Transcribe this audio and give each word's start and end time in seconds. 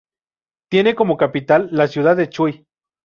Tiene 0.71 0.95
como 0.95 1.15
capital 1.15 1.69
la 1.71 1.87
ciudad 1.87 2.17
de 2.17 2.27
Chuy. 2.27 2.65